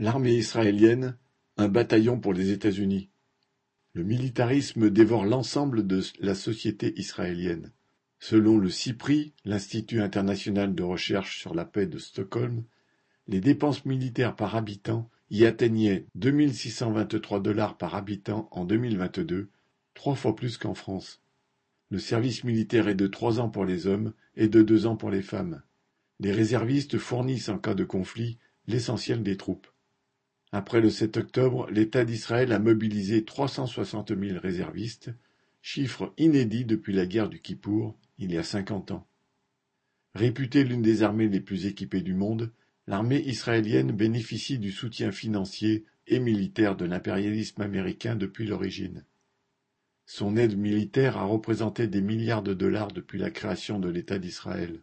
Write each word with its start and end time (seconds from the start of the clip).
L'armée 0.00 0.36
israélienne, 0.36 1.16
un 1.56 1.66
bataillon 1.66 2.20
pour 2.20 2.32
les 2.32 2.52
États-Unis. 2.52 3.10
Le 3.94 4.04
militarisme 4.04 4.90
dévore 4.90 5.24
l'ensemble 5.24 5.88
de 5.88 6.00
la 6.20 6.36
société 6.36 6.96
israélienne. 7.00 7.72
Selon 8.20 8.58
le 8.58 8.70
CIPRI, 8.70 9.34
l'Institut 9.44 10.00
international 10.00 10.76
de 10.76 10.84
recherche 10.84 11.40
sur 11.40 11.52
la 11.52 11.64
paix 11.64 11.88
de 11.88 11.98
Stockholm, 11.98 12.62
les 13.26 13.40
dépenses 13.40 13.84
militaires 13.86 14.36
par 14.36 14.54
habitant 14.54 15.10
y 15.30 15.44
atteignaient 15.44 16.06
2623 16.14 17.40
dollars 17.40 17.76
par 17.76 17.96
habitant 17.96 18.48
en 18.52 18.64
2022, 18.64 19.50
trois 19.94 20.14
fois 20.14 20.36
plus 20.36 20.58
qu'en 20.58 20.74
France. 20.74 21.22
Le 21.90 21.98
service 21.98 22.44
militaire 22.44 22.86
est 22.86 22.94
de 22.94 23.08
trois 23.08 23.40
ans 23.40 23.50
pour 23.50 23.64
les 23.64 23.88
hommes 23.88 24.12
et 24.36 24.46
de 24.46 24.62
deux 24.62 24.86
ans 24.86 24.96
pour 24.96 25.10
les 25.10 25.22
femmes. 25.22 25.60
Les 26.20 26.30
réservistes 26.30 26.98
fournissent 26.98 27.48
en 27.48 27.58
cas 27.58 27.74
de 27.74 27.84
conflit 27.84 28.38
l'essentiel 28.68 29.24
des 29.24 29.36
troupes. 29.36 29.66
Après 30.50 30.80
le 30.80 30.88
7 30.88 31.18
octobre, 31.18 31.68
l'État 31.70 32.04
d'Israël 32.04 32.52
a 32.52 32.58
mobilisé 32.58 33.24
360 33.24 34.18
000 34.18 34.40
réservistes, 34.40 35.10
chiffre 35.60 36.14
inédit 36.16 36.64
depuis 36.64 36.94
la 36.94 37.04
guerre 37.04 37.28
du 37.28 37.40
Kippour, 37.40 37.98
il 38.18 38.32
y 38.32 38.38
a 38.38 38.42
cinquante 38.42 38.90
ans. 38.90 39.06
Réputée 40.14 40.64
l'une 40.64 40.80
des 40.80 41.02
armées 41.02 41.28
les 41.28 41.40
plus 41.40 41.66
équipées 41.66 42.00
du 42.00 42.14
monde, 42.14 42.50
l'armée 42.86 43.20
israélienne 43.20 43.92
bénéficie 43.92 44.58
du 44.58 44.72
soutien 44.72 45.12
financier 45.12 45.84
et 46.06 46.18
militaire 46.18 46.76
de 46.76 46.86
l'impérialisme 46.86 47.60
américain 47.60 48.16
depuis 48.16 48.46
l'origine. 48.46 49.04
Son 50.06 50.38
aide 50.38 50.56
militaire 50.56 51.18
a 51.18 51.24
représenté 51.24 51.86
des 51.86 52.00
milliards 52.00 52.42
de 52.42 52.54
dollars 52.54 52.88
depuis 52.88 53.18
la 53.18 53.30
création 53.30 53.78
de 53.78 53.90
l'État 53.90 54.18
d'Israël. 54.18 54.80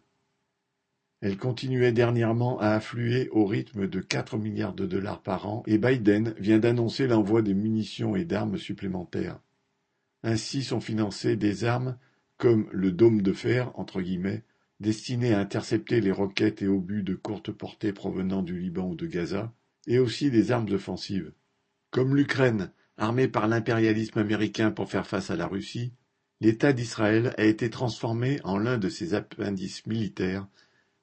Elle 1.20 1.38
continuait 1.38 1.92
dernièrement 1.92 2.58
à 2.60 2.70
affluer 2.70 3.28
au 3.30 3.46
rythme 3.46 3.86
de 3.86 4.00
quatre 4.00 4.36
milliards 4.36 4.74
de 4.74 4.86
dollars 4.86 5.22
par 5.22 5.46
an 5.46 5.62
et 5.66 5.78
Biden 5.78 6.34
vient 6.38 6.58
d'annoncer 6.58 7.06
l'envoi 7.06 7.42
des 7.42 7.54
munitions 7.54 8.16
et 8.16 8.24
d'armes 8.24 8.58
supplémentaires. 8.58 9.40
Ainsi 10.22 10.62
sont 10.62 10.80
financées 10.80 11.36
des 11.36 11.64
armes 11.64 11.96
comme 12.36 12.68
le 12.70 12.92
dôme 12.92 13.22
de 13.22 13.32
fer 13.32 13.72
entre 13.78 14.02
guillemets 14.02 14.44
destiné 14.80 15.32
à 15.32 15.40
intercepter 15.40 16.00
les 16.00 16.12
roquettes 16.12 16.62
et 16.62 16.68
obus 16.68 17.02
de 17.02 17.14
courte 17.14 17.50
portée 17.50 17.92
provenant 17.92 18.42
du 18.42 18.58
Liban 18.58 18.88
ou 18.88 18.94
de 18.94 19.06
Gaza, 19.06 19.52
et 19.86 19.98
aussi 19.98 20.30
des 20.30 20.52
armes 20.52 20.70
offensives. 20.72 21.32
Comme 21.90 22.16
l'Ukraine, 22.16 22.70
armée 22.96 23.28
par 23.28 23.48
l'impérialisme 23.48 24.18
américain 24.18 24.70
pour 24.70 24.90
faire 24.90 25.06
face 25.06 25.30
à 25.30 25.36
la 25.36 25.46
Russie, 25.46 25.92
l'État 26.40 26.72
d'Israël 26.72 27.34
a 27.38 27.44
été 27.44 27.70
transformé 27.70 28.40
en 28.44 28.58
l'un 28.58 28.78
de 28.78 28.88
ses 28.88 29.14
appendices 29.14 29.86
militaires 29.86 30.46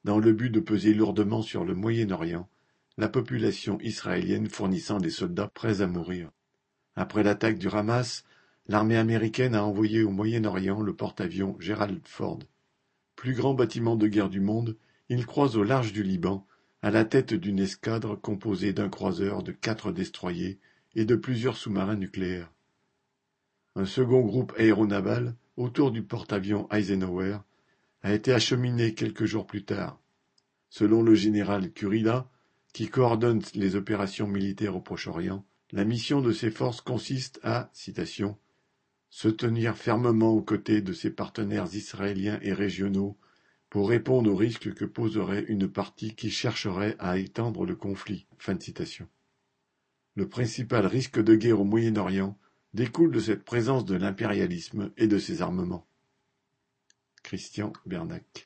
dans 0.03 0.19
le 0.19 0.33
but 0.33 0.49
de 0.49 0.59
peser 0.59 0.93
lourdement 0.93 1.41
sur 1.41 1.63
le 1.63 1.75
Moyen-Orient, 1.75 2.49
la 2.97 3.09
population 3.09 3.79
israélienne 3.81 4.49
fournissant 4.49 4.99
des 4.99 5.09
soldats 5.09 5.47
prêts 5.47 5.81
à 5.81 5.87
mourir. 5.87 6.31
Après 6.95 7.23
l'attaque 7.23 7.57
du 7.57 7.69
Hamas, 7.69 8.23
l'armée 8.67 8.97
américaine 8.97 9.55
a 9.55 9.63
envoyé 9.63 10.03
au 10.03 10.11
Moyen-Orient 10.11 10.81
le 10.81 10.95
porte-avions 10.95 11.55
Gerald 11.59 12.01
Ford. 12.05 12.39
Plus 13.15 13.33
grand 13.33 13.53
bâtiment 13.53 13.95
de 13.95 14.07
guerre 14.07 14.29
du 14.29 14.41
monde, 14.41 14.77
il 15.09 15.25
croise 15.25 15.57
au 15.57 15.63
large 15.63 15.93
du 15.93 16.03
Liban, 16.03 16.45
à 16.81 16.91
la 16.91 17.05
tête 17.05 17.33
d'une 17.33 17.59
escadre 17.59 18.19
composée 18.19 18.73
d'un 18.73 18.89
croiseur, 18.89 19.41
de 19.41 19.51
quatre 19.53 19.91
destroyers 19.91 20.59
et 20.95 21.05
de 21.05 21.15
plusieurs 21.15 21.57
sous-marins 21.57 21.95
nucléaires. 21.95 22.51
Un 23.75 23.85
second 23.85 24.21
groupe 24.21 24.53
aéronaval, 24.57 25.35
autour 25.57 25.91
du 25.91 26.03
porte-avions 26.03 26.67
Eisenhower, 26.71 27.37
a 28.03 28.13
été 28.13 28.33
acheminé 28.33 28.93
quelques 28.93 29.25
jours 29.25 29.47
plus 29.47 29.63
tard. 29.63 29.99
Selon 30.69 31.01
le 31.01 31.15
général 31.15 31.71
Kurila, 31.71 32.29
qui 32.73 32.89
coordonne 32.89 33.41
les 33.55 33.75
opérations 33.75 34.27
militaires 34.27 34.75
au 34.75 34.81
Proche-Orient, 34.81 35.45
la 35.71 35.85
mission 35.85 36.21
de 36.21 36.31
ces 36.31 36.51
forces 36.51 36.81
consiste 36.81 37.39
à 37.43 37.71
se 39.09 39.27
tenir 39.29 39.77
fermement 39.77 40.31
aux 40.31 40.41
côtés 40.41 40.81
de 40.81 40.93
ses 40.93 41.11
partenaires 41.11 41.67
israéliens 41.73 42.39
et 42.41 42.53
régionaux 42.53 43.17
pour 43.69 43.89
répondre 43.89 44.31
aux 44.31 44.35
risques 44.35 44.73
que 44.73 44.85
poserait 44.85 45.45
une 45.47 45.67
partie 45.67 46.13
qui 46.13 46.29
chercherait 46.29 46.95
à 46.99 47.17
étendre 47.17 47.65
le 47.65 47.75
conflit. 47.75 48.27
Le 50.15 50.29
principal 50.29 50.85
risque 50.85 51.23
de 51.23 51.35
guerre 51.35 51.61
au 51.61 51.63
Moyen-Orient 51.63 52.37
découle 52.73 53.11
de 53.11 53.19
cette 53.19 53.43
présence 53.43 53.85
de 53.85 53.95
l'impérialisme 53.95 54.91
et 54.97 55.07
de 55.07 55.17
ses 55.17 55.41
armements. 55.41 55.87
Christian 57.33 57.73
Bernac 57.83 58.41